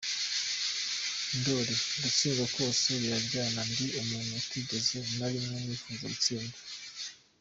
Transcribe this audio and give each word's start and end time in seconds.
Ndoli: 1.37 1.75
Gutsindwa 2.01 2.45
kose 2.55 2.87
biraryana, 3.01 3.61
ndi 3.71 3.85
umuntu 4.01 4.31
utarigeze 4.41 4.95
na 5.17 5.27
rimwe 5.33 5.57
nifuza 5.65 6.05
gutsindwa. 6.13 6.59